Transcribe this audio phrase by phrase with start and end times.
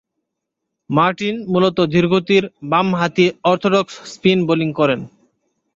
[0.89, 4.99] Martin মূলতঃ ধীরগতির বামহাতি অর্থোডক্স স্পিন বোলিং করেন।